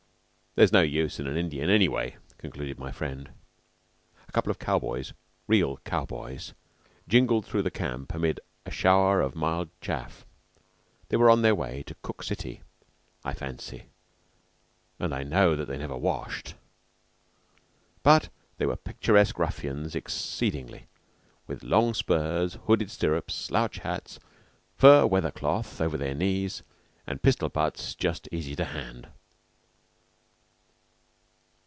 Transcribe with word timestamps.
"There's 0.53 0.73
no 0.73 0.81
use 0.81 1.17
in 1.17 1.27
an 1.27 1.37
Indian, 1.37 1.69
anyway," 1.69 2.17
concluded 2.37 2.77
my 2.77 2.91
friend. 2.91 3.29
A 4.27 4.33
couple 4.33 4.51
of 4.51 4.59
cow 4.59 4.77
boys 4.79 5.13
real 5.47 5.77
cow 5.85 6.03
boys 6.05 6.53
jingled 7.07 7.45
through 7.45 7.61
the 7.61 7.71
camp 7.71 8.13
amid 8.13 8.41
a 8.65 8.69
shower 8.71 9.21
of 9.21 9.33
mild 9.33 9.69
chaff. 9.79 10.25
They 11.07 11.15
were 11.15 11.29
on 11.29 11.41
their 11.41 11.55
way 11.55 11.83
to 11.83 11.95
Cook 12.01 12.21
City, 12.21 12.63
I 13.23 13.33
fancy, 13.33 13.85
and 14.99 15.15
I 15.15 15.23
know 15.23 15.55
that 15.55 15.69
they 15.69 15.77
never 15.77 15.95
washed. 15.97 16.55
But 18.03 18.27
they 18.57 18.65
were 18.65 18.75
picturesque 18.75 19.39
ruffians 19.39 19.95
exceedingly, 19.95 20.87
with 21.47 21.63
long 21.63 21.93
spurs, 21.93 22.55
hooded 22.67 22.91
stirrups, 22.91 23.33
slouch 23.35 23.77
hats, 23.77 24.19
fur 24.75 25.05
weather 25.05 25.31
cloth 25.31 25.79
over 25.79 25.95
their 25.97 26.13
knees, 26.13 26.61
and 27.07 27.23
pistol 27.23 27.47
butts 27.47 27.95
just 27.95 28.27
easy 28.33 28.53
to 28.57 28.65
hand. 28.65 29.07